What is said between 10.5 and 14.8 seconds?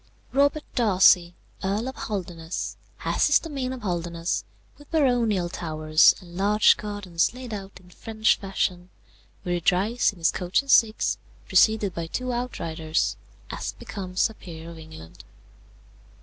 and six, preceded by two outriders, as becomes a peer of